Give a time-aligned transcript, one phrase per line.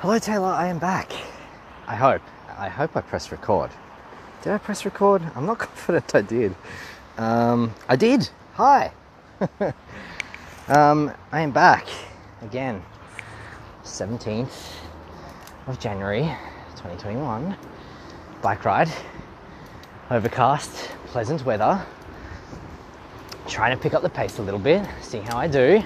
[0.00, 0.48] Hello, Taylor.
[0.48, 1.10] I am back.
[1.86, 2.20] I hope.
[2.58, 3.70] I hope I pressed record.
[4.42, 5.22] Did I press record?
[5.34, 6.54] I'm not confident I did.
[7.16, 8.28] Um, I did.
[8.56, 8.92] Hi.
[10.68, 11.86] um, I am back
[12.42, 12.82] again.
[13.84, 14.74] 17th
[15.66, 16.24] of January
[16.76, 17.56] 2021.
[18.42, 18.90] Bike ride.
[20.10, 21.82] Overcast, pleasant weather.
[23.48, 25.82] Trying to pick up the pace a little bit, seeing how I do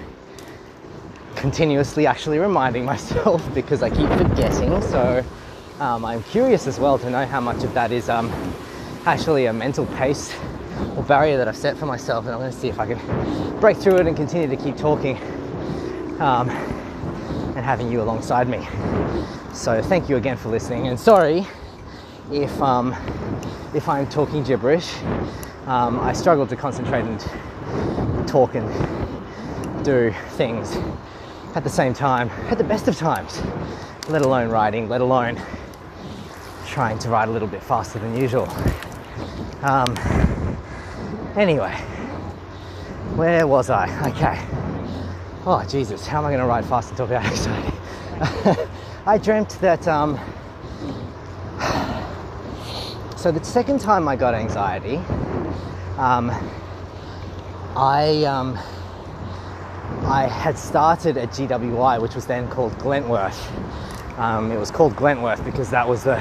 [1.40, 4.80] continuously actually reminding myself because I keep forgetting.
[4.82, 5.24] So
[5.80, 8.30] um, I'm curious as well to know how much of that is um,
[9.06, 10.34] actually a mental pace
[10.96, 12.26] or barrier that I've set for myself.
[12.26, 14.76] And I'm going to see if I can break through it and continue to keep
[14.76, 15.16] talking
[16.20, 18.68] um, and having you alongside me.
[19.54, 20.88] So thank you again for listening.
[20.88, 21.46] And sorry
[22.30, 22.94] if um,
[23.74, 24.94] if I'm talking gibberish.
[25.66, 30.76] Um, I struggle to concentrate and talk and do things
[31.54, 33.42] at the same time, at the best of times,
[34.08, 35.40] let alone riding, let alone
[36.66, 38.48] trying to ride a little bit faster than usual.
[39.62, 39.96] Um,
[41.36, 41.74] anyway,
[43.16, 43.88] where was I?
[44.10, 44.40] Okay.
[45.44, 47.76] Oh, Jesus, how am I going to ride fast talk about anxiety?
[49.06, 49.88] I dreamt that.
[49.88, 50.20] Um,
[53.16, 54.96] so, the second time I got anxiety,
[55.98, 56.30] um,
[57.74, 58.24] I.
[60.10, 63.48] I had started at GWI, which was then called Glentworth.
[64.18, 66.20] Um, it was called Glentworth because that was the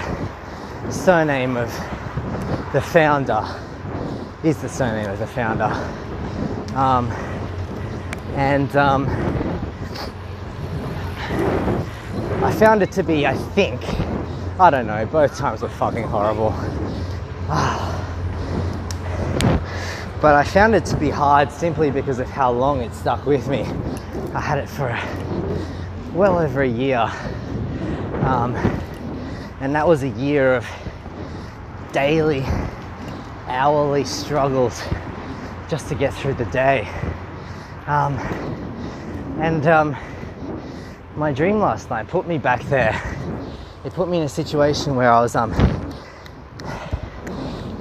[0.92, 1.74] surname of
[2.72, 3.44] the founder,
[4.44, 5.72] is the surname of the founder.
[6.76, 7.10] Um,
[8.36, 9.08] and um,
[12.44, 13.82] I found it to be, I think,
[14.60, 16.54] I don't know, both times were fucking horrible.
[20.22, 23.48] But I found it to be hard simply because of how long it stuck with
[23.48, 23.62] me.
[24.34, 24.90] I had it for
[26.14, 27.10] well over a year,
[28.24, 28.54] um,
[29.62, 30.68] and that was a year of
[31.94, 32.44] daily,
[33.48, 34.84] hourly struggles
[35.70, 36.88] just to get through the day.
[37.88, 38.18] Um,
[39.40, 39.96] and um,
[41.16, 43.02] my dream last night put me back there.
[43.86, 45.54] It put me in a situation where I was um.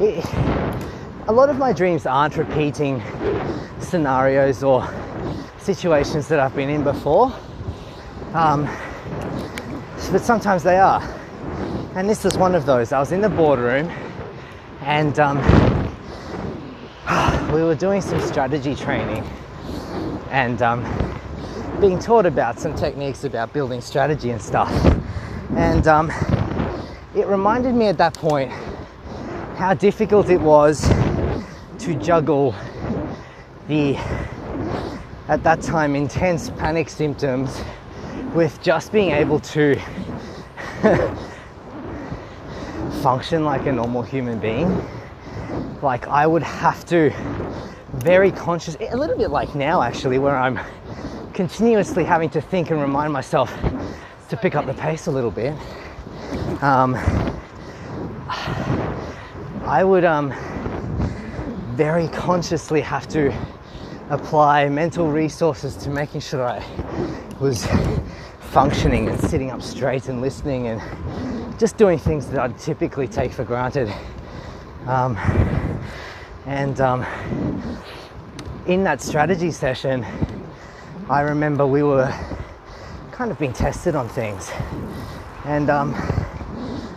[0.01, 0.25] It,
[1.29, 3.03] a lot of my dreams aren't repeating
[3.81, 4.89] scenarios or
[5.59, 7.31] situations that I've been in before,
[8.33, 8.65] um,
[10.11, 11.03] but sometimes they are.
[11.97, 12.93] And this was one of those.
[12.93, 13.91] I was in the boardroom
[14.81, 15.37] and um,
[17.53, 19.23] we were doing some strategy training
[20.31, 20.83] and um,
[21.79, 24.73] being taught about some techniques about building strategy and stuff.
[25.57, 26.11] And um,
[27.15, 28.51] it reminded me at that point
[29.59, 30.89] how difficult it was
[31.89, 32.55] to juggle
[33.67, 33.97] the
[35.29, 37.63] at that time intense panic symptoms
[38.35, 39.75] with just being able to
[43.01, 44.87] function like a normal human being.
[45.81, 47.11] Like I would have to
[47.95, 50.61] very conscious, a little bit like now actually, where I'm
[51.33, 53.51] continuously having to think and remind myself
[54.29, 55.55] to pick up the pace a little bit.
[56.63, 56.95] Um,
[59.65, 60.35] I would um,
[61.79, 63.33] very consciously have to
[64.11, 66.61] apply mental resources to making sure I
[67.39, 67.69] was
[68.41, 70.81] functioning and sitting up straight and listening and
[71.57, 73.95] just doing things that I'd typically take for granted.
[74.89, 75.17] Um,
[76.47, 77.07] and um,
[78.67, 80.05] in that strategy session,
[81.09, 82.13] I remember we were
[83.13, 84.51] kind of being tested on things.
[85.45, 85.95] And um,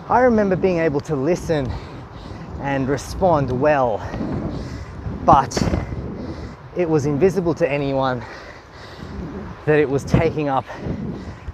[0.09, 1.72] I remember being able to listen
[2.62, 4.00] and respond well
[5.26, 5.62] but
[6.76, 8.24] it was invisible to anyone
[9.66, 10.66] that it was taking up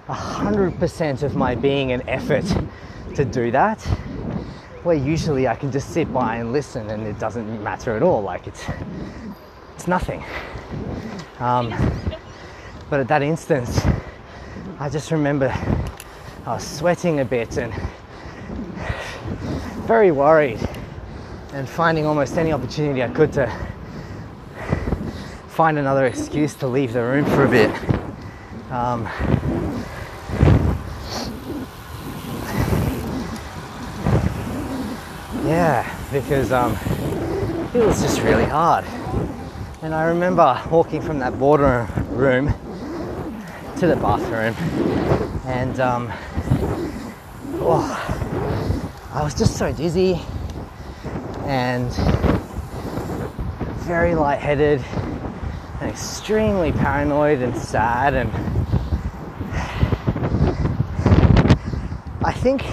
[0.08, 2.46] 100% of my being and effort
[3.16, 3.82] to do that.
[4.84, 8.22] Where usually I can just sit by and listen and it doesn't matter at all.
[8.22, 8.64] Like it's
[9.76, 10.24] it's nothing.
[11.40, 11.74] Um,
[12.90, 13.82] but at that instance,
[14.80, 15.54] I just remember
[16.46, 17.74] I was sweating a bit and
[19.86, 20.60] very worried
[21.58, 23.52] and finding almost any opportunity I could to
[25.48, 27.72] find another excuse to leave the room for a bit.
[28.70, 29.06] Um,
[35.48, 36.74] yeah, because um,
[37.74, 38.86] it was just really hard.
[39.82, 42.54] And I remember walking from that boardroom room
[43.78, 44.54] to the bathroom,
[45.48, 46.14] and um,
[47.62, 47.98] oh,
[49.12, 50.22] I was just so dizzy
[51.48, 51.92] and
[53.86, 54.84] very lightheaded
[55.80, 58.30] and extremely paranoid and sad and
[62.24, 62.66] I think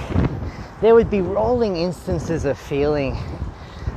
[0.81, 3.17] there would be rolling instances of feeling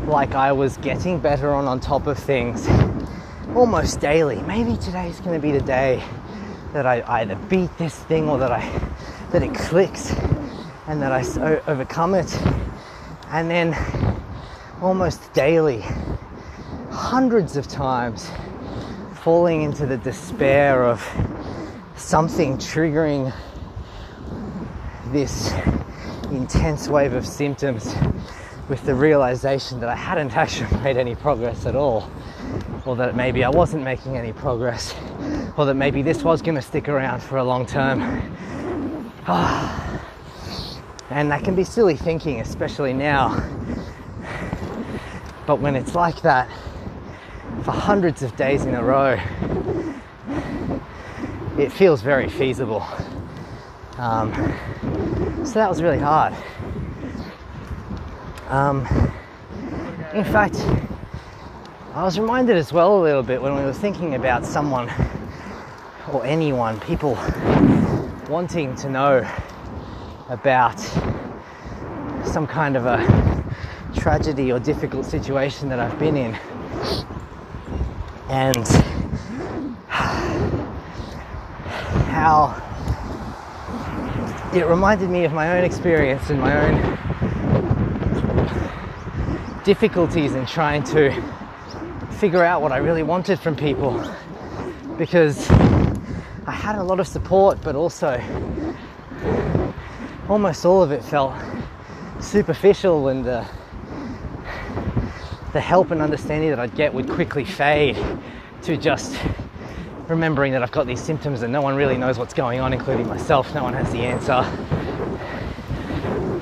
[0.06, 2.68] like I was getting better on on top of things
[3.56, 4.40] almost daily.
[4.44, 6.04] Maybe today's going to be the day
[6.74, 8.62] that I either beat this thing or that I
[9.32, 10.12] that it clicks
[10.86, 11.24] and that I
[11.66, 12.32] overcome it.
[13.30, 13.74] And then
[14.82, 15.84] almost daily,
[16.92, 18.30] hundreds of times,
[19.24, 21.04] falling into the despair of
[21.96, 23.34] something triggering
[25.08, 25.52] this
[26.32, 27.96] intense wave of symptoms
[28.70, 32.10] with the realization that I hadn't actually made any progress at all,
[32.86, 34.94] or that maybe I wasn't making any progress,
[35.58, 38.02] or that maybe this was going to stick around for a long term.
[41.10, 43.44] and that can be silly thinking, especially now.
[45.48, 46.50] But when it's like that
[47.64, 49.18] for hundreds of days in a row,
[51.58, 52.86] it feels very feasible.
[53.98, 54.34] Um,
[55.46, 56.36] so that was really hard.
[58.50, 58.86] Um,
[60.14, 60.58] in fact,
[61.94, 64.92] I was reminded as well a little bit when we were thinking about someone
[66.12, 67.18] or anyone, people
[68.30, 69.26] wanting to know
[70.28, 70.78] about
[72.26, 73.27] some kind of a
[74.07, 76.33] tragedy or difficult situation that I've been in.
[78.30, 78.65] And
[82.07, 82.56] how
[84.56, 86.98] it reminded me of my own experience and my own
[89.65, 91.12] difficulties in trying to
[92.12, 93.92] figure out what I really wanted from people
[94.98, 98.18] because I had a lot of support, but also
[100.30, 101.33] almost all of it felt
[102.21, 103.45] superficial and the,
[105.57, 107.98] the help and understanding that I'd get would quickly fade
[108.62, 109.19] to just
[110.07, 113.07] remembering that I've got these symptoms and no one really knows what's going on, including
[113.07, 113.56] myself.
[113.56, 114.44] No one has the answer.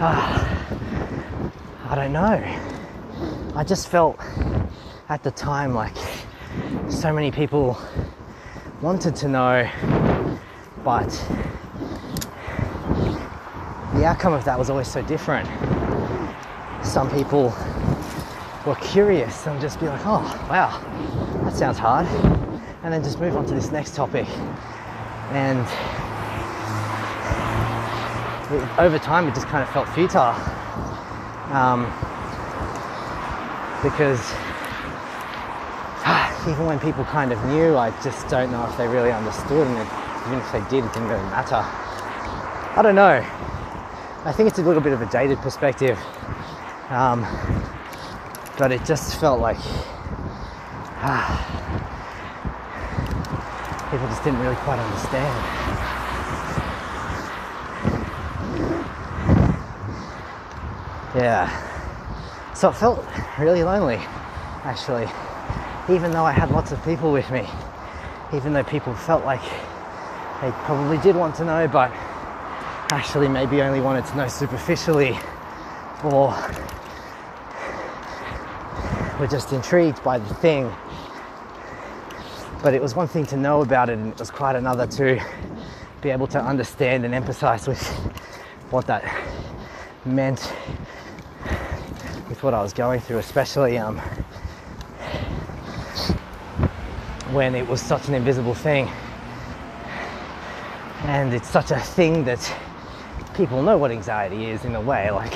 [0.02, 0.76] Ah,
[1.88, 3.54] I don't know.
[3.56, 4.20] I just felt
[5.08, 5.96] at the time like
[6.90, 7.80] so many people
[8.82, 9.70] wanted to know,
[10.84, 11.08] but
[13.94, 15.48] the outcome of that was always so different.
[16.84, 17.56] Some people
[18.66, 20.80] were curious and just be like, oh, wow,
[21.44, 22.08] that sounds hard
[22.86, 24.28] and then just move on to this next topic.
[25.32, 25.66] And
[28.54, 30.36] it, over time, it just kind of felt futile
[31.52, 31.86] um,
[33.82, 34.22] because
[36.48, 39.90] even when people kind of knew, I just don't know if they really understood, and
[40.28, 41.66] even if they did, it didn't really matter.
[42.78, 43.26] I don't know.
[44.26, 45.98] I think it's a little bit of a dated perspective,
[46.90, 47.24] um,
[48.58, 49.58] but it just felt like.
[51.08, 51.56] Ah,
[53.92, 55.66] people just didn't really quite understand.
[61.16, 62.54] Yeah.
[62.54, 63.06] So it felt
[63.40, 64.00] really lonely,
[64.64, 65.08] actually.
[65.94, 67.48] Even though I had lots of people with me,
[68.34, 69.44] even though people felt like
[70.42, 71.92] they probably did want to know, but
[72.92, 75.18] actually maybe only wanted to know superficially,
[76.04, 76.36] or
[79.20, 80.72] were just intrigued by the thing
[82.66, 85.24] but it was one thing to know about it, and it was quite another to
[86.02, 87.80] be able to understand and empathize with
[88.72, 89.04] what that
[90.04, 90.52] meant
[92.28, 94.00] with what I was going through, especially um,
[97.32, 98.90] when it was such an invisible thing.
[101.04, 102.52] And it's such a thing that
[103.36, 105.34] people know what anxiety is in a way, like,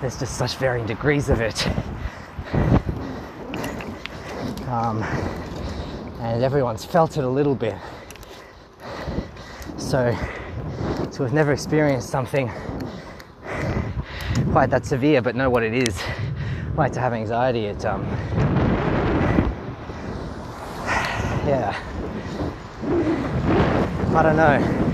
[0.00, 1.66] there's just such varying degrees of it.
[4.66, 5.02] Um,
[6.20, 7.76] and everyone's felt it a little bit.
[9.76, 10.12] So,
[11.12, 12.50] so we've never experienced something
[14.50, 16.02] quite that severe, but know what it is,
[16.76, 18.04] like to have anxiety, it um,
[21.46, 21.78] yeah,
[24.14, 24.86] I don't know.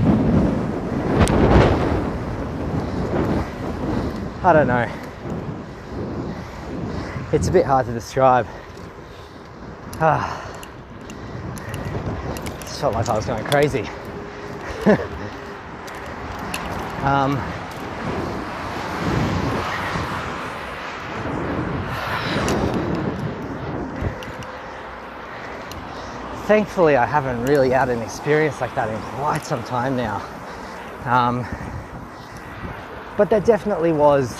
[4.45, 4.91] I don't know.
[7.33, 8.47] It's a bit hard to describe.
[10.05, 10.43] Ah
[12.83, 13.83] felt like I was going crazy.
[17.05, 17.37] um,
[26.47, 30.21] thankfully, I haven't really had an experience like that in quite some time now.
[31.05, 31.47] Um,
[33.17, 34.35] but there definitely was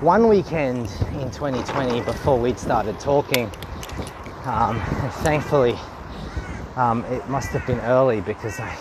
[0.00, 3.50] one weekend in 2020 before we'd started talking.
[4.44, 4.80] Um,
[5.22, 5.78] thankfully,
[6.74, 8.76] um, it must have been early because I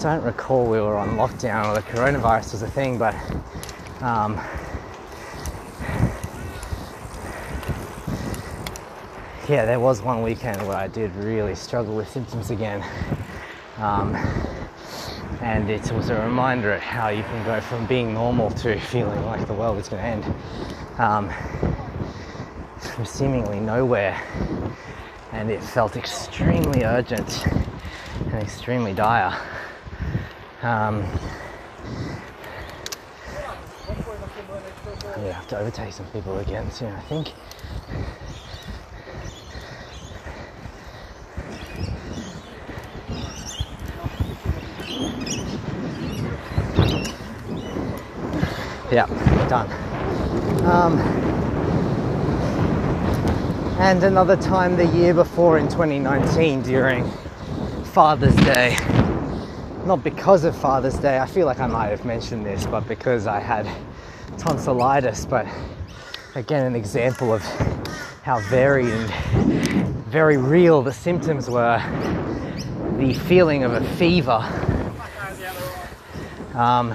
[0.00, 3.14] don't recall we were on lockdown or the coronavirus was a thing, but
[4.02, 4.34] um,
[9.48, 12.84] yeah, there was one weekend where I did really struggle with symptoms again.
[13.78, 14.14] Um,
[15.40, 19.24] and it was a reminder of how you can go from being normal to feeling
[19.24, 20.34] like the world is going to end
[20.98, 21.30] um,
[23.00, 24.20] from seemingly nowhere.
[25.32, 29.34] And it felt extremely urgent and extremely dire.
[30.60, 31.02] Um,
[35.16, 37.32] I have to overtake some people again soon, I think.
[48.92, 49.06] Yeah,
[49.48, 49.70] done.
[50.66, 51.29] Um,
[53.80, 57.10] and another time the year before in 2019 during
[57.82, 58.76] Father's Day.
[59.86, 63.26] Not because of Father's Day, I feel like I might have mentioned this, but because
[63.26, 63.66] I had
[64.36, 65.24] tonsillitis.
[65.24, 65.46] But
[66.34, 67.42] again, an example of
[68.22, 71.78] how varied and very real the symptoms were.
[72.98, 74.44] The feeling of a fever.
[76.54, 76.94] Um,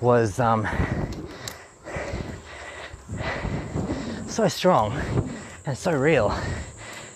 [0.00, 0.66] was um,
[4.32, 4.98] so strong
[5.66, 6.34] and so real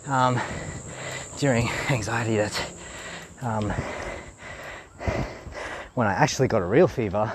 [0.06, 0.38] um,
[1.38, 2.70] during anxiety that
[3.40, 3.72] um,
[5.94, 7.32] when I actually got a real fever,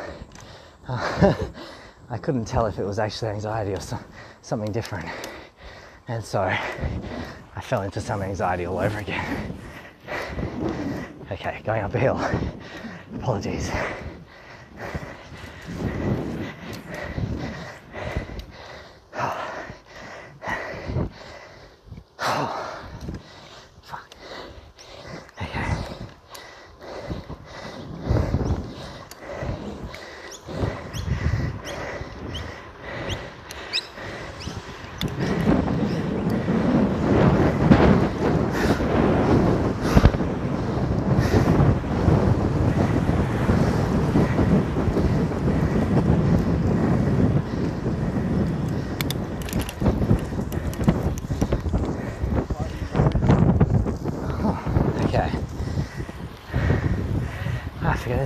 [0.88, 1.34] uh,
[2.12, 3.98] I couldn't tell if it was actually anxiety or so,
[4.44, 5.10] something different.
[6.08, 9.58] And so I fell into some anxiety all over again.
[11.32, 12.22] Okay, going up a hill.
[13.16, 13.72] Apologies.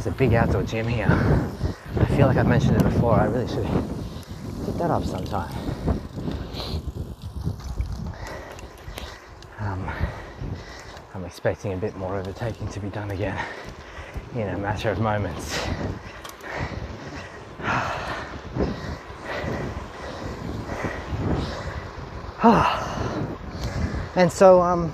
[0.06, 1.08] There's a big outdoor gym here.
[2.00, 3.20] I feel like I've mentioned it before.
[3.20, 3.66] I really should
[4.64, 5.52] pick that up sometime.
[9.60, 9.90] Um,
[11.16, 13.44] I'm expecting a bit more overtaking to be done again
[14.36, 15.58] in a matter of moments.
[24.16, 24.92] and so um,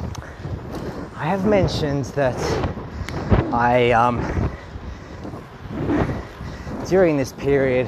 [1.18, 2.38] I have mentioned that
[3.54, 4.22] I um,
[6.92, 7.88] during this period,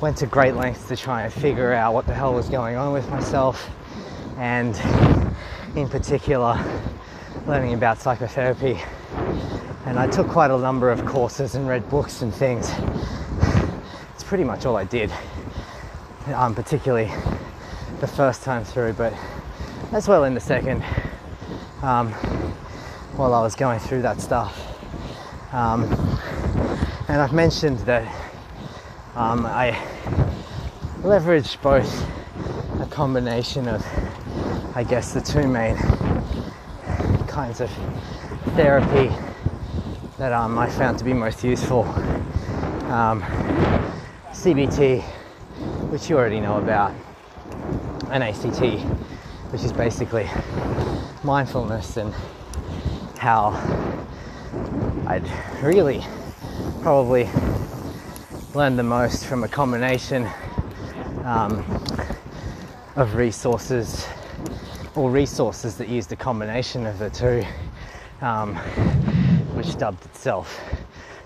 [0.00, 2.92] went to great lengths to try and figure out what the hell was going on
[2.92, 3.68] with myself,
[4.38, 4.76] and
[5.76, 6.56] in particular,
[7.48, 8.80] learning about psychotherapy.
[9.86, 12.70] And I took quite a number of courses and read books and things.
[14.14, 15.10] It's pretty much all I did,
[16.32, 17.10] um, particularly
[17.98, 19.12] the first time through, but
[19.90, 20.80] as well in the second,
[21.82, 22.12] um,
[23.16, 24.56] while I was going through that stuff.
[25.52, 26.15] Um,
[27.08, 28.02] and I've mentioned that
[29.14, 29.78] um, I
[31.04, 32.04] leverage both
[32.80, 33.86] a combination of,
[34.74, 35.76] I guess, the two main
[37.28, 37.70] kinds of
[38.56, 39.14] therapy
[40.18, 41.84] that um, I found to be most useful.
[42.90, 43.22] Um,
[44.32, 45.02] CBT,
[45.90, 46.92] which you already know about,
[48.10, 48.60] and ACT,
[49.52, 50.28] which is basically
[51.22, 52.12] mindfulness and
[53.16, 53.50] how
[55.06, 55.28] I'd
[55.62, 56.04] really
[56.86, 57.28] probably
[58.54, 60.24] learned the most from a combination
[61.24, 61.58] um,
[62.94, 64.06] of resources
[64.94, 67.44] or resources that used a combination of the two,
[68.24, 68.54] um,
[69.56, 70.60] which dubbed itself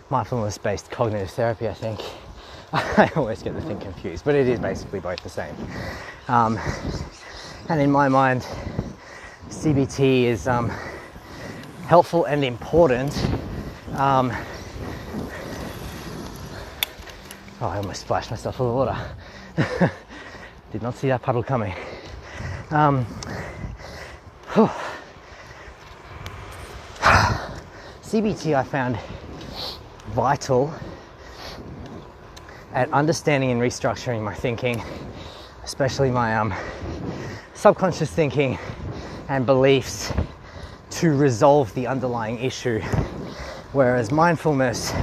[0.09, 2.01] mindfulness based cognitive therapy, I think.
[2.73, 5.55] I always get the thing confused, but it is basically both the same.
[6.29, 6.59] Um,
[7.69, 8.47] and in my mind,
[9.51, 10.71] CBT is um,
[11.87, 13.15] helpful and important
[13.97, 14.33] um,
[17.63, 18.97] Oh, I almost splashed myself of water.
[20.73, 21.75] Did not see that puddle coming.
[22.71, 23.05] Um,
[28.03, 28.99] CBT I found
[30.13, 30.73] vital
[32.73, 34.83] at understanding and restructuring my thinking,
[35.63, 36.55] especially my um,
[37.53, 38.59] subconscious thinking
[39.29, 40.15] and beliefs,
[40.93, 42.81] to resolve the underlying issue.
[43.73, 44.95] Whereas mindfulness,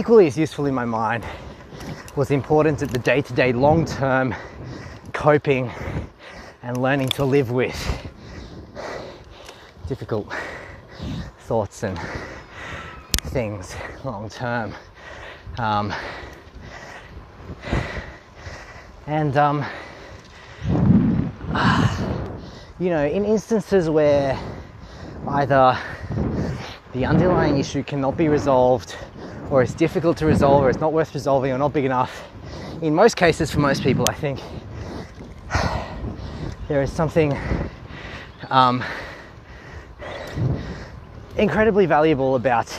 [0.00, 1.22] equally as useful in my mind,
[2.16, 4.34] was important at the day to day, long term
[5.12, 5.70] coping
[6.62, 7.76] and learning to live with
[9.88, 10.32] difficult
[11.40, 12.00] thoughts and
[13.24, 14.74] things long term.
[15.58, 15.92] Um,
[19.06, 19.66] and um,
[22.78, 24.38] you know, in instances where
[25.28, 25.78] either
[26.94, 28.96] the underlying issue cannot be resolved,
[29.50, 32.28] or it's difficult to resolve, or it's not worth resolving, or not big enough,
[32.82, 34.40] in most cases, for most people, I think
[36.68, 37.36] there is something
[38.48, 38.82] um,
[41.36, 42.74] incredibly valuable about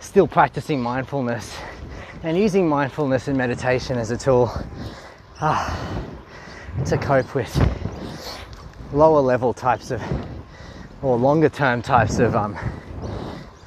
[0.00, 1.56] still practicing mindfulness
[2.24, 4.50] and using mindfulness and meditation as a tool
[5.40, 5.76] uh,
[6.84, 7.54] to cope with
[8.92, 10.02] lower level types of
[11.02, 12.58] or longer term types of um,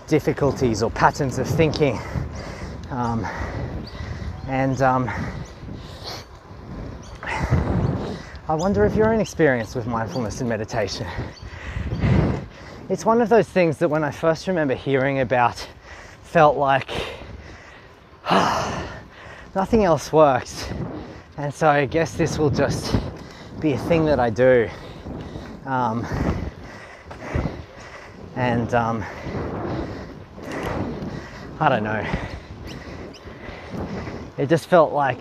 [0.10, 2.00] difficulties or patterns of thinking.
[2.90, 3.26] Um,
[4.48, 5.10] and um,
[7.24, 11.06] I wonder if your own experience with mindfulness and meditation.
[12.90, 15.68] It's one of those things that when I first remember hearing about,
[16.24, 16.90] felt like
[19.56, 20.68] nothing else works.
[21.38, 22.96] And so I guess this will just
[23.60, 24.68] be a thing that I do.
[25.66, 26.04] Um,
[28.36, 29.06] and um,
[31.62, 32.06] I don't know.
[34.38, 35.20] It just felt like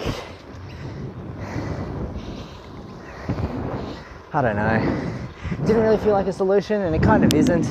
[4.33, 5.17] I don't know.
[5.51, 7.67] It Didn't really feel like a solution, and it kind of isn't.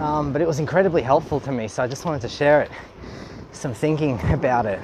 [0.00, 2.70] Um, but it was incredibly helpful to me, so I just wanted to share it,
[3.52, 4.80] some thinking about it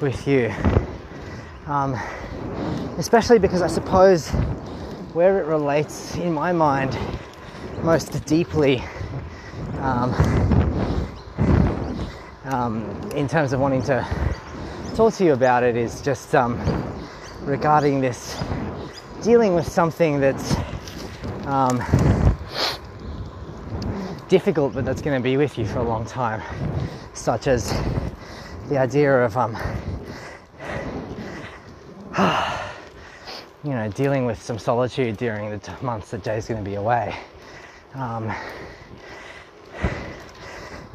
[0.00, 0.52] with you.
[1.66, 1.96] Um,
[2.98, 4.30] especially because I suppose
[5.12, 6.98] where it relates in my mind
[7.84, 8.82] most deeply
[9.78, 10.59] um,
[12.50, 12.84] um,
[13.14, 14.06] in terms of wanting to
[14.94, 16.58] talk to you about it is just um,
[17.42, 18.36] regarding this
[19.22, 20.56] dealing with something that's
[21.46, 21.78] um,
[24.28, 26.42] difficult, but that's going to be with you for a long time,
[27.14, 27.70] such as
[28.68, 29.56] the idea of um,
[33.64, 37.14] you know, dealing with some solitude during the months that Jay's going to be away.
[37.94, 38.32] Um,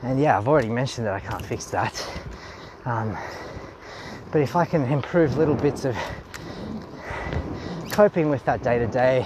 [0.06, 2.08] and yeah, I've already mentioned that I can't fix that.
[2.86, 3.18] Um,
[4.32, 5.98] but if I can improve little bits of
[7.90, 9.26] coping with that day to day,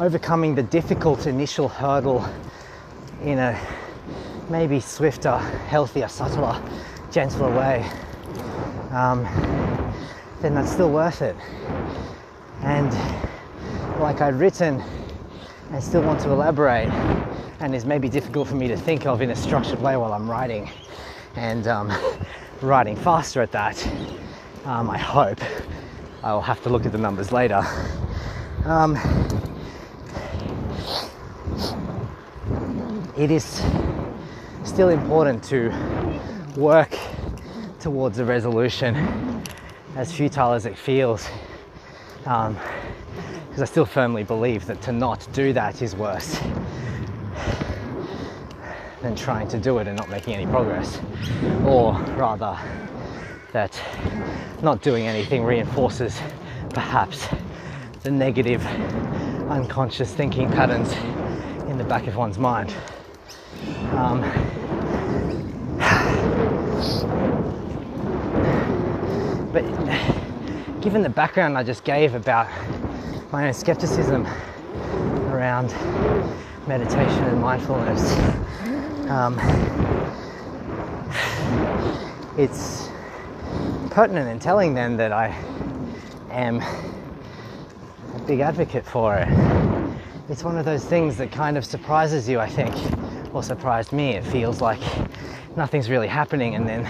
[0.00, 2.26] overcoming the difficult initial hurdle
[3.22, 3.58] in a
[4.48, 6.58] maybe swifter, healthier, subtler,
[7.10, 7.86] gentler way,
[8.92, 9.24] um,
[10.40, 11.36] then that's still worth it.
[12.62, 12.90] And
[14.00, 14.82] like I'd written,
[15.70, 16.88] I still want to elaborate,
[17.62, 20.28] and is maybe difficult for me to think of in a structured way while I'm
[20.28, 20.68] writing,
[21.36, 21.92] and um,
[22.60, 23.86] writing faster at that.
[24.64, 25.38] Um, I hope.
[26.24, 27.62] I will have to look at the numbers later.
[28.64, 28.96] Um,
[33.16, 33.62] it is
[34.64, 35.72] still important to
[36.56, 36.98] work
[37.78, 39.44] towards a resolution,
[39.94, 41.28] as futile as it feels,
[42.18, 42.58] because um,
[43.56, 46.40] I still firmly believe that to not do that is worse
[49.02, 51.00] than trying to do it and not making any progress,
[51.66, 52.56] or rather,
[53.52, 53.78] that
[54.62, 56.20] not doing anything reinforces
[56.70, 57.28] perhaps
[58.04, 58.64] the negative
[59.50, 60.92] unconscious thinking patterns
[61.68, 62.72] in the back of one's mind.
[63.92, 64.22] Um,
[69.52, 69.64] but
[70.80, 72.48] given the background I just gave about
[73.32, 74.26] my own skepticism
[75.30, 75.74] around
[76.66, 78.16] meditation and mindfulness,
[79.08, 79.38] um,
[82.38, 82.88] it's
[83.90, 85.28] pertinent in telling them that I
[86.30, 89.28] am a big advocate for it.
[90.28, 92.74] It's one of those things that kind of surprises you, I think,
[93.34, 94.10] or surprised me.
[94.10, 94.80] It feels like
[95.56, 96.86] nothing's really happening, and then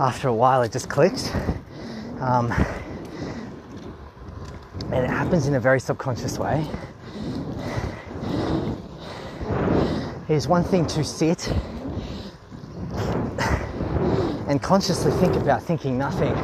[0.00, 1.30] after a while, it just clicks.
[2.20, 2.52] Um,
[4.90, 6.66] and it happens in a very subconscious way.
[10.28, 11.48] It is one thing to sit
[14.46, 16.34] and consciously think about thinking nothing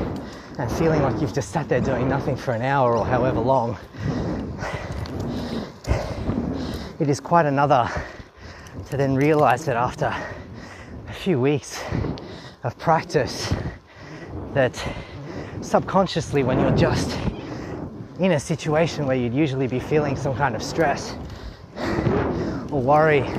[0.59, 3.77] and feeling like you've just sat there doing nothing for an hour or however long.
[6.99, 7.87] It is quite another
[8.87, 11.85] to then realize that after a few weeks
[12.63, 13.53] of practice,
[14.55, 14.83] that
[15.61, 17.19] subconsciously, when you're just
[18.19, 21.17] in a situation where you'd usually be feeling some kind of stress,
[22.71, 23.31] or worry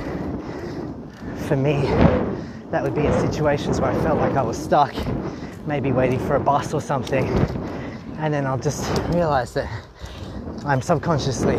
[1.46, 1.82] for me,
[2.72, 4.92] that would be in situations where I felt like I was stuck,
[5.66, 7.28] maybe waiting for a bus or something.
[8.18, 9.70] And then I'll just realize that
[10.64, 11.58] I'm subconsciously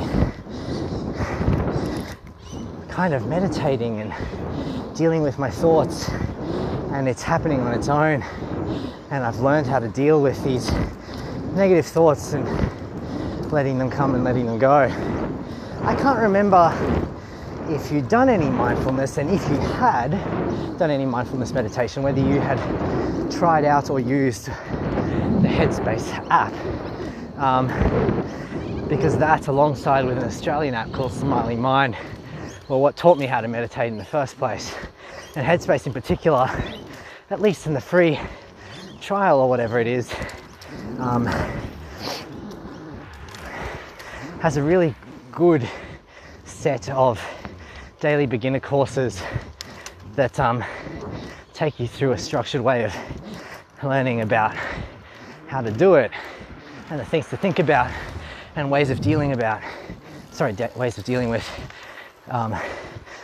[2.89, 6.09] kind of meditating and dealing with my thoughts,
[6.91, 8.23] and it's happening on its own.
[9.11, 10.69] And I've learned how to deal with these
[11.53, 12.45] negative thoughts and
[13.51, 14.91] letting them come and letting them go.
[15.83, 16.73] I can't remember
[17.69, 20.11] if you'd done any mindfulness and if you had
[20.77, 22.57] done any mindfulness meditation, whether you had
[23.29, 26.53] tried out or used the Headspace app.
[27.37, 27.67] Um,
[28.87, 31.97] because that, alongside with an Australian app called Smiling Mind,
[32.69, 34.73] well, what taught me how to meditate in the first place.
[35.35, 36.49] And Headspace, in particular,
[37.29, 38.17] at least in the free
[39.01, 40.09] trial or whatever it is,
[40.99, 41.25] um,
[44.39, 44.95] has a really
[45.31, 45.67] good
[46.45, 47.21] set of
[47.99, 49.21] daily beginner courses
[50.15, 50.63] that um,
[51.53, 52.95] take you through a structured way of
[53.83, 54.55] learning about
[55.47, 56.11] how to do it
[56.89, 57.91] and the things to think about
[58.55, 59.61] and ways of dealing about
[60.31, 61.47] sorry de- ways of dealing with
[62.29, 62.55] um,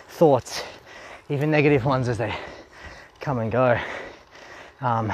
[0.10, 0.64] thoughts
[1.30, 2.36] even negative ones as they
[3.20, 3.80] come and go.
[4.82, 5.14] Um,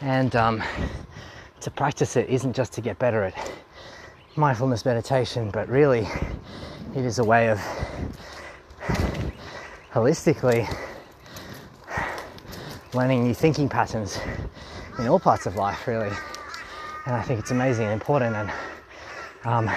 [0.00, 0.62] and um,
[1.60, 3.52] to practice it isn't just to get better at
[4.34, 6.08] mindfulness meditation, but really
[6.94, 7.58] it is a way of
[9.92, 10.72] holistically
[12.94, 14.20] learning new thinking patterns
[15.00, 16.12] in all parts of life, really.
[17.06, 18.36] And I think it's amazing and important.
[18.36, 18.52] And
[19.44, 19.70] um,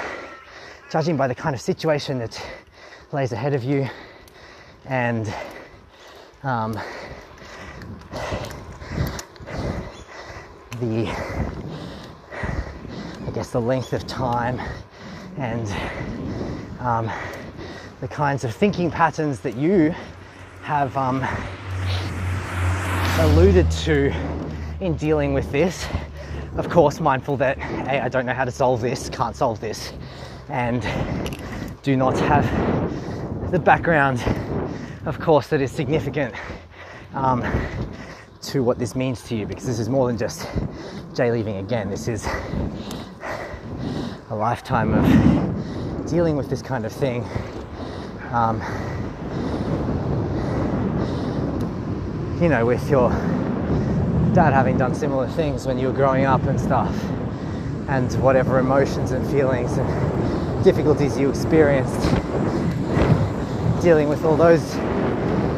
[0.92, 2.40] judging by the kind of situation that
[3.12, 3.90] lays ahead of you
[4.86, 5.34] and
[6.44, 6.74] um,
[10.80, 11.08] the
[13.26, 14.62] I guess the length of time
[15.38, 15.68] and
[16.88, 17.12] um,
[18.00, 19.94] the kinds of thinking patterns that you
[20.62, 21.22] have um,
[23.20, 24.14] alluded to
[24.80, 25.86] in dealing with this.
[26.56, 29.92] Of course, mindful that hey, I don't know how to solve this, can't solve this,
[30.48, 30.82] and
[31.84, 32.46] do not have
[33.52, 34.24] the background,
[35.06, 36.36] of course, that is significant
[37.14, 37.44] um,
[38.44, 40.48] to what this means to you because this is more than just
[41.14, 41.90] Jay leaving again.
[41.90, 42.26] This is
[44.30, 45.77] a lifetime of
[46.08, 47.24] dealing with this kind of thing.
[48.32, 48.62] Um,
[52.42, 53.10] you know, with your
[54.34, 56.96] dad having done similar things when you were growing up and stuff,
[57.90, 62.02] and whatever emotions and feelings and difficulties you experienced
[63.82, 64.76] dealing with all those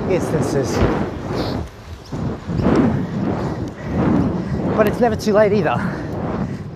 [0.10, 0.76] instances.
[4.76, 5.76] But it's never too late either.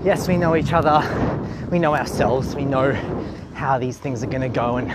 [0.04, 1.02] Yes, we know each other,
[1.72, 2.92] we know ourselves, we know
[3.64, 4.90] how these things are going to go, and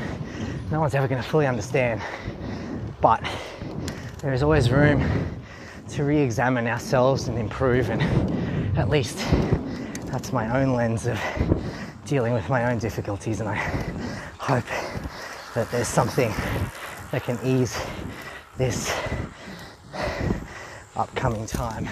[0.70, 2.02] no one's ever going to fully understand.
[3.00, 3.26] But
[4.20, 5.02] there is always room
[5.88, 8.02] to re examine ourselves and improve, and
[8.76, 9.16] at least
[10.12, 11.18] that's my own lens of
[12.04, 13.56] dealing with my own difficulties, and I
[14.38, 14.66] hope
[15.54, 16.30] that there's something
[17.10, 17.82] that can ease
[18.58, 18.94] this
[20.94, 21.88] upcoming time.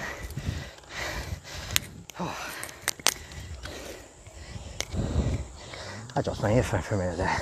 [6.17, 7.41] I dropped my earphone for a minute there.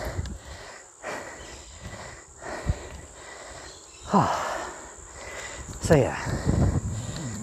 [4.13, 4.41] Oh.
[5.79, 6.19] So yeah,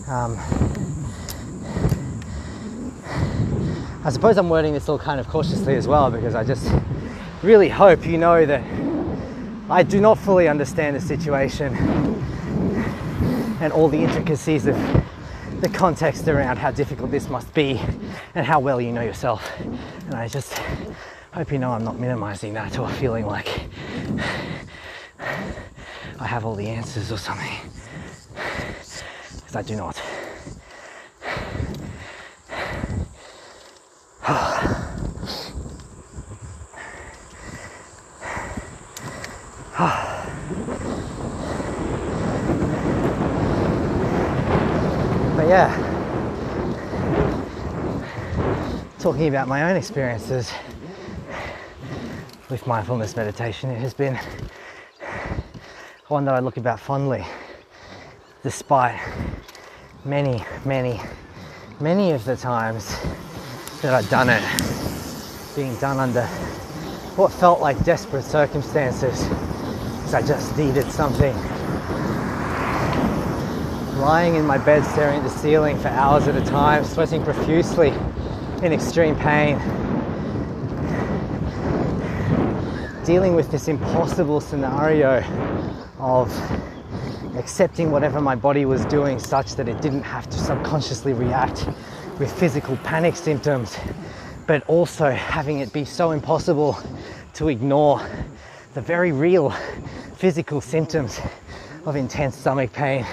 [0.09, 0.37] um,
[4.05, 6.71] I suppose I'm wording this all kind of cautiously as well because I just
[7.43, 8.63] really hope you know that
[9.71, 11.75] I do not fully understand the situation
[13.63, 14.77] and all the intricacies of
[15.63, 17.81] the context around how difficult this must be
[18.35, 19.49] and how well you know yourself.
[19.61, 20.61] And I just
[21.33, 23.49] hope you know I'm not minimizing that or feeling like
[26.21, 27.57] I have all the answers or something.
[28.35, 30.01] Because I do not.
[45.35, 45.75] but yeah,
[48.99, 50.53] talking about my own experiences
[52.53, 53.71] with mindfulness meditation.
[53.71, 54.19] It has been
[56.09, 57.25] one that I look about fondly,
[58.43, 59.01] despite
[60.05, 61.01] many, many,
[61.81, 62.95] many of the times
[63.81, 64.43] that I've done it
[65.57, 66.27] being done under
[67.17, 69.27] what felt like desperate circumstances
[69.97, 71.35] because I just needed something.
[73.99, 77.95] Lying in my bed staring at the ceiling for hours at a time, sweating profusely
[78.63, 79.59] in extreme pain
[83.05, 85.25] dealing with this impossible scenario
[85.99, 86.33] of
[87.37, 91.67] accepting whatever my body was doing such that it didn't have to subconsciously react
[92.21, 93.77] with physical panic symptoms,
[94.47, 96.79] but also having it be so impossible
[97.35, 98.01] to ignore
[98.75, 99.51] the very real
[100.15, 101.21] physical symptoms
[101.87, 103.05] of intense stomach pain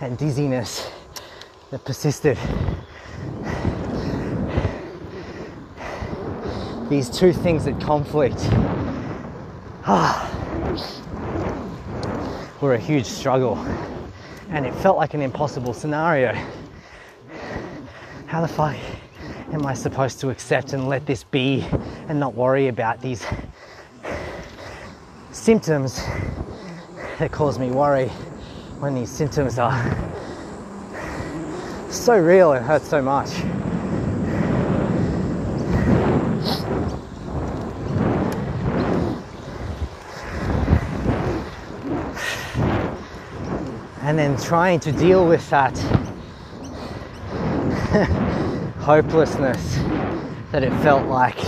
[0.00, 0.90] and dizziness
[1.70, 2.36] that persisted.
[6.88, 8.40] These two things at conflict
[9.86, 10.30] Ah.
[12.60, 13.56] were a huge struggle,
[14.50, 16.34] and it felt like an impossible scenario.
[18.26, 18.76] How the fuck
[19.52, 21.66] am I supposed to accept and let this be
[22.08, 23.24] and not worry about these
[25.32, 26.02] symptoms
[27.18, 28.08] that cause me worry
[28.80, 29.96] when these symptoms are
[31.88, 33.30] so real and hurt so much?
[44.42, 45.76] Trying to deal with that
[48.78, 49.76] hopelessness
[50.52, 51.38] that it felt like.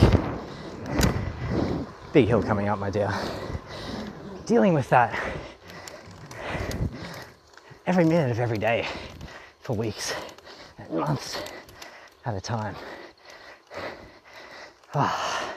[2.13, 3.11] Big hill coming up, my dear.
[4.47, 5.19] Dealing with that
[7.87, 8.87] every minute of every day
[9.61, 10.15] for weeks
[10.79, 11.43] and months
[12.25, 12.75] at a time.
[14.95, 15.55] Oh.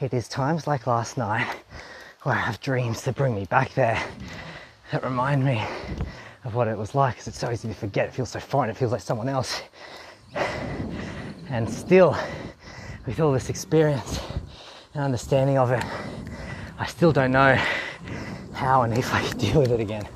[0.00, 1.48] It is times like last night
[2.24, 4.02] where I have dreams that bring me back there,
[4.90, 5.62] that remind me
[6.44, 8.08] of what it was like, because it's so easy to forget.
[8.08, 9.62] It feels so foreign, it feels like someone else.
[11.48, 12.16] And still,
[13.06, 14.20] with all this experience
[14.94, 15.84] and understanding of it,
[16.78, 17.56] I still don't know
[18.52, 20.08] how and if I can deal with it again.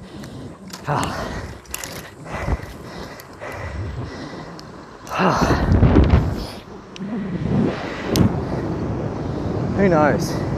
[0.89, 1.29] Oh.
[5.09, 5.69] Oh.
[9.77, 10.52] Who knows?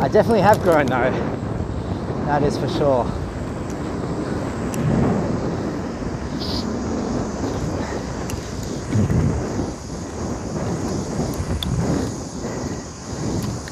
[0.00, 1.10] I definitely have grown though,
[2.26, 3.04] that is for sure.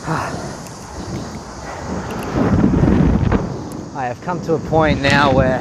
[3.94, 5.60] I have come to a point now where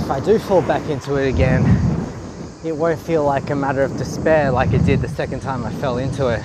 [0.00, 1.64] if I do fall back into it again,
[2.64, 5.72] it won't feel like a matter of despair like it did the second time I
[5.72, 6.44] fell into it.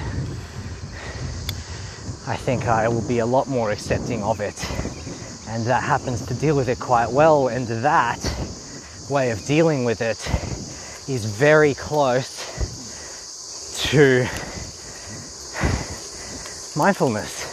[2.27, 4.69] I think I will be a lot more accepting of it.
[5.47, 7.47] And that happens to deal with it quite well.
[7.47, 8.19] And that
[9.09, 10.19] way of dealing with it
[11.09, 12.43] is very close
[13.91, 14.27] to
[16.77, 17.47] mindfulness.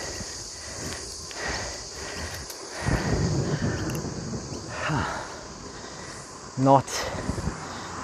[6.59, 6.89] Not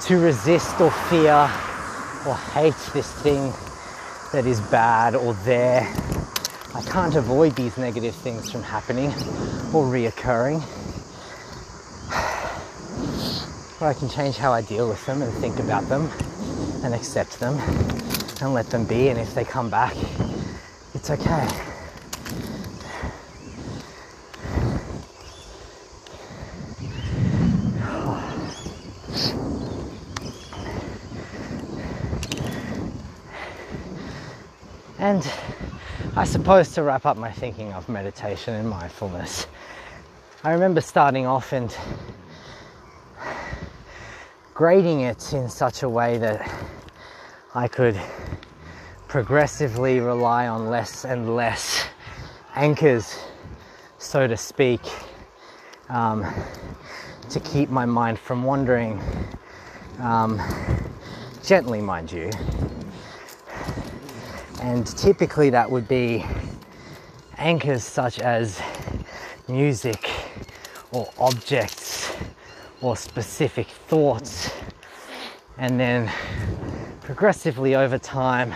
[0.02, 1.50] to resist or fear
[2.28, 3.52] or hate this thing
[4.30, 5.92] that is bad or there
[6.72, 9.08] I can't avoid these negative things from happening
[9.74, 10.62] or reoccurring.
[13.80, 16.08] But I can change how I deal with them and think about them
[16.84, 17.58] and accept them
[18.40, 19.08] and let them be.
[19.08, 19.96] And if they come back,
[20.94, 21.48] it's okay.
[34.98, 35.24] And
[36.20, 39.46] I suppose to wrap up my thinking of meditation and mindfulness,
[40.44, 41.74] I remember starting off and
[44.52, 46.46] grading it in such a way that
[47.54, 47.98] I could
[49.08, 51.86] progressively rely on less and less
[52.54, 53.18] anchors,
[53.96, 54.82] so to speak,
[55.88, 56.26] um,
[57.30, 59.00] to keep my mind from wandering.
[60.00, 60.38] Um,
[61.42, 62.30] gently, mind you.
[64.60, 66.24] And typically that would be
[67.38, 68.60] anchors such as
[69.48, 70.10] music
[70.92, 72.12] or objects
[72.82, 74.50] or specific thoughts.
[75.56, 76.12] And then
[77.00, 78.54] progressively over time,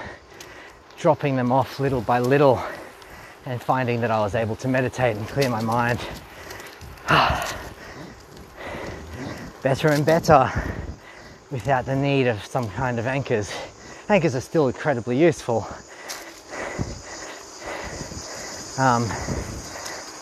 [0.99, 2.63] dropping them off little by little
[3.47, 5.99] and finding that I was able to meditate and clear my mind
[9.63, 10.53] better and better
[11.51, 13.51] without the need of some kind of anchors.
[14.11, 15.67] Anchors are still incredibly useful,
[18.79, 19.09] um,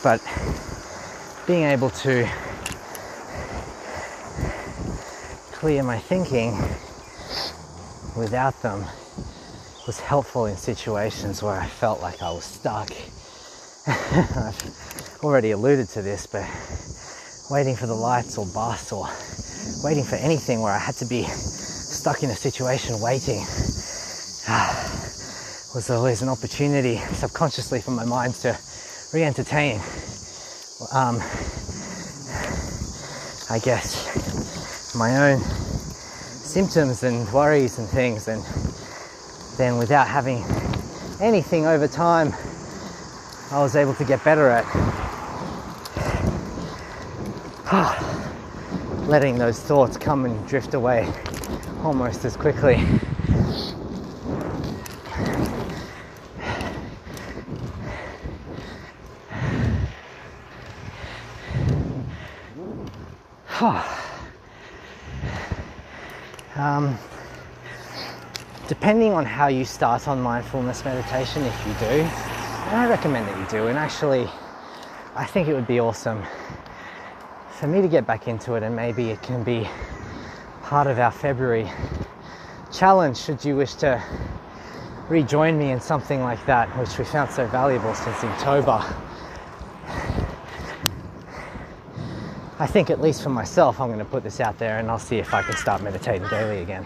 [0.03, 0.21] but
[1.47, 2.29] being able to
[5.53, 6.59] clear my thinking
[8.17, 8.85] without them
[9.87, 12.91] was helpful in situations where I felt like I was stuck.
[13.87, 16.45] I've already alluded to this, but
[17.51, 19.09] waiting for the lights or bus or
[19.85, 23.45] waiting for anything where I had to be stuck in a situation waiting
[25.75, 28.59] was always an opportunity subconsciously for my mind to
[29.15, 29.77] re entertain,
[30.93, 31.17] um,
[33.49, 38.29] I guess, my own symptoms and worries and things.
[38.29, 38.45] And
[39.57, 40.45] then without having
[41.21, 42.35] anything over time,
[43.51, 44.67] I was able to get better at
[49.09, 51.11] letting those thoughts come and drift away
[51.83, 52.87] almost as quickly.
[68.83, 73.39] Depending on how you start on mindfulness meditation, if you do, and I recommend that
[73.39, 74.29] you do, and actually,
[75.15, 76.21] I think it would be awesome
[77.61, 79.69] for me to get back into it, and maybe it can be
[80.65, 81.71] part of our February
[82.73, 84.03] challenge should you wish to
[85.09, 88.85] rejoin me in something like that, which we found so valuable since October.
[92.59, 94.99] I think, at least for myself, I'm going to put this out there and I'll
[94.99, 96.85] see if I can start meditating daily again.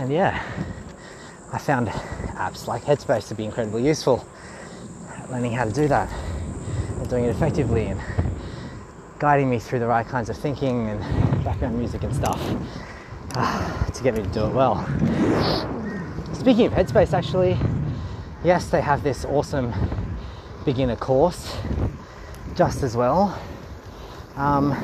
[0.00, 0.42] And yeah,
[1.52, 4.26] I found apps like Headspace to be incredibly useful
[5.14, 6.10] at learning how to do that
[6.96, 8.00] and doing it effectively and
[9.18, 12.40] guiding me through the right kinds of thinking and background music and stuff
[13.34, 14.78] uh, to get me to do it well.
[16.32, 17.58] Speaking of Headspace, actually,
[18.42, 19.70] yes, they have this awesome
[20.64, 21.54] beginner course
[22.54, 23.38] just as well.
[24.36, 24.74] Um,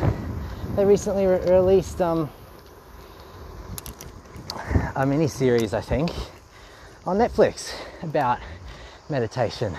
[0.77, 2.29] they recently re- released um,
[4.97, 6.11] a mini series, I think,
[7.05, 8.39] on Netflix about
[9.11, 9.75] meditation.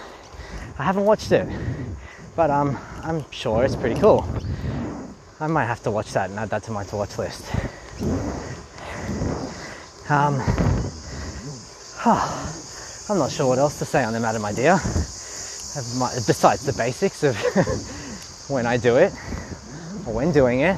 [0.77, 1.49] I haven't watched it,
[2.36, 4.23] but um, I'm sure it's pretty cool.
[5.39, 7.43] I might have to watch that and add that to my to watch list.
[10.08, 10.39] Um,
[13.10, 14.75] I'm not sure what else to say on the matter, my dear.
[14.75, 17.36] Besides the basics of
[18.51, 19.12] when I do it
[20.06, 20.77] or when doing it,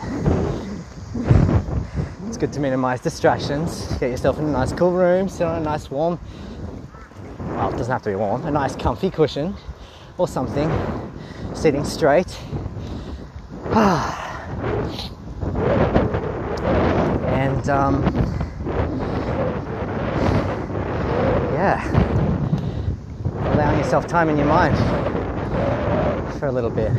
[2.40, 3.86] good to minimize distractions.
[4.00, 6.18] Get yourself in a nice cool room, sit on a nice warm,
[7.38, 9.54] well, it doesn't have to be warm, a nice comfy cushion
[10.18, 10.72] or something,
[11.54, 12.40] sitting straight.
[17.36, 18.02] and um,
[21.56, 21.84] yeah,
[23.54, 24.78] allowing yourself time in your mind
[26.40, 26.94] for a little bit.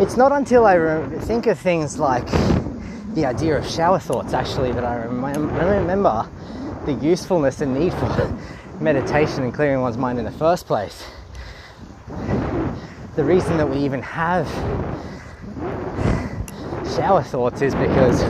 [0.00, 2.26] It's not until I think of things like
[3.18, 6.28] the idea of shower thoughts actually that I remember
[6.86, 8.38] the usefulness and need for
[8.80, 11.04] meditation and clearing one's mind in the first place.
[13.16, 14.46] The reason that we even have
[16.94, 18.20] shower thoughts is because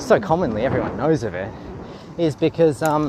[0.00, 1.52] so commonly everyone knows of it
[2.16, 3.06] is because um,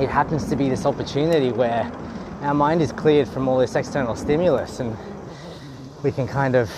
[0.00, 1.92] it happens to be this opportunity where
[2.40, 4.96] our mind is cleared from all this external stimulus and
[6.02, 6.70] we can kind of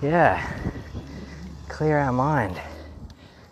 [0.00, 0.48] yeah,
[1.68, 2.60] clear our mind.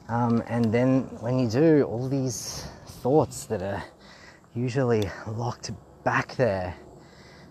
[0.08, 3.82] Um, and then when you do, all these thoughts that are
[4.54, 5.72] usually locked
[6.04, 6.74] back there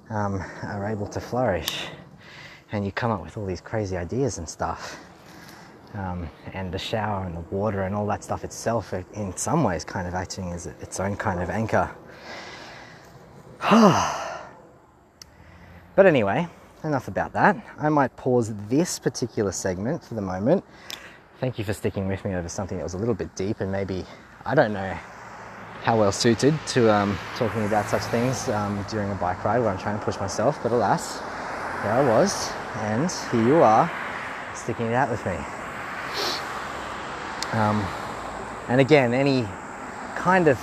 [0.10, 1.88] um, are able to flourish.
[2.72, 4.98] And you come up with all these crazy ideas and stuff.
[5.94, 9.84] Um, and the shower and the water and all that stuff itself, in some ways,
[9.84, 11.90] kind of acting as its own kind of anchor.
[15.96, 16.48] but anyway,
[16.86, 17.58] enough about that.
[17.78, 20.64] I might pause this particular segment for the moment.
[21.40, 23.72] Thank you for sticking with me over something that was a little bit deep and
[23.72, 24.06] maybe,
[24.46, 24.98] I don't know
[25.84, 29.70] how well suited to um, talking about such things um, during a bike ride where
[29.70, 31.20] I'm trying to push myself, but alas,
[31.84, 33.92] there I was, and here you are,
[34.56, 35.36] sticking it out with me.
[37.60, 37.86] Um,
[38.70, 39.48] and again, any
[40.16, 40.60] kind of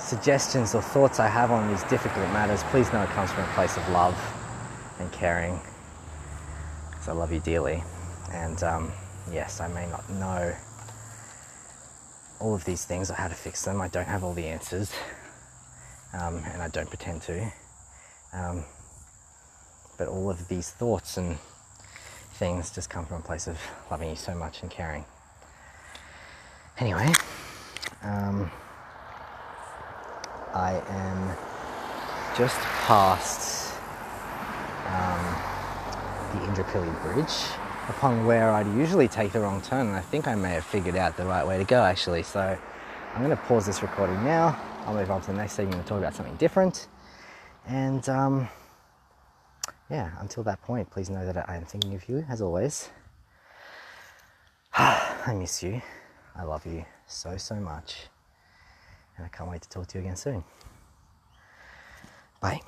[0.00, 3.52] suggestions or thoughts I have on these difficult matters, please know it comes from a
[3.52, 4.16] place of love
[5.00, 5.60] and caring
[6.90, 7.82] because I love you dearly.
[8.32, 8.92] And um,
[9.32, 10.54] yes, I may not know
[12.38, 13.80] all of these things or how to fix them.
[13.80, 14.92] I don't have all the answers,
[16.12, 17.52] um, and I don't pretend to.
[18.32, 18.64] Um,
[19.98, 21.38] but all of these thoughts and
[22.34, 23.58] things just come from a place of
[23.90, 25.04] loving you so much and caring.
[26.78, 27.12] Anyway,
[28.02, 28.50] um,
[30.54, 31.36] I am
[32.36, 33.69] just past
[34.90, 35.24] um,
[36.32, 37.34] the Indooroopilly Bridge
[37.88, 40.96] upon where I'd usually take the wrong turn and I think I may have figured
[40.96, 42.56] out the right way to go actually so
[43.14, 45.86] I'm going to pause this recording now I'll move on to the next segment and
[45.86, 46.88] talk about something different.
[47.66, 48.48] And um,
[49.90, 52.88] yeah, until that point, please know that I am thinking of you as always.
[54.76, 55.82] I miss you.
[56.34, 58.06] I love you so, so much.
[59.16, 60.42] And I can't wait to talk to you again soon.
[62.40, 62.60] Bye.